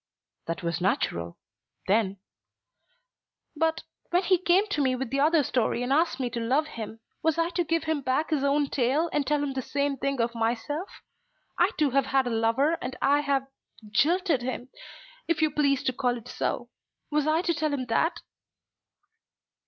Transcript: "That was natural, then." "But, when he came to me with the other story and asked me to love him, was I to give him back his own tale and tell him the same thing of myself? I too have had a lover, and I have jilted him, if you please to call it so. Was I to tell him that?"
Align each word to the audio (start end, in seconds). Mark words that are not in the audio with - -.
"That 0.47 0.63
was 0.63 0.81
natural, 0.81 1.37
then." 1.87 2.17
"But, 3.55 3.83
when 4.09 4.23
he 4.23 4.39
came 4.39 4.65
to 4.69 4.81
me 4.81 4.95
with 4.95 5.11
the 5.11 5.19
other 5.19 5.43
story 5.43 5.83
and 5.83 5.93
asked 5.93 6.19
me 6.19 6.27
to 6.31 6.39
love 6.39 6.65
him, 6.65 6.99
was 7.21 7.37
I 7.37 7.49
to 7.49 7.63
give 7.63 7.83
him 7.83 8.01
back 8.01 8.31
his 8.31 8.43
own 8.43 8.69
tale 8.71 9.11
and 9.13 9.27
tell 9.27 9.43
him 9.43 9.53
the 9.53 9.61
same 9.61 9.97
thing 9.97 10.19
of 10.19 10.33
myself? 10.33 10.89
I 11.59 11.69
too 11.77 11.91
have 11.91 12.07
had 12.07 12.25
a 12.25 12.31
lover, 12.31 12.79
and 12.81 12.95
I 12.99 13.19
have 13.19 13.45
jilted 13.91 14.41
him, 14.41 14.69
if 15.27 15.39
you 15.39 15.51
please 15.51 15.83
to 15.83 15.93
call 15.93 16.17
it 16.17 16.27
so. 16.27 16.71
Was 17.11 17.27
I 17.27 17.43
to 17.43 17.53
tell 17.53 17.71
him 17.71 17.85
that?" 17.85 18.21